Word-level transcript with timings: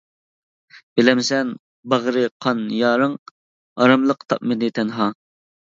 بىلەمسەن 0.99 1.51
باغرى 1.95 2.25
قان 2.47 2.65
يارىڭ، 2.81 3.17
ئاراملىق 3.21 4.31
تاپمىدى 4.33 4.77
تەنھا. 4.81 5.15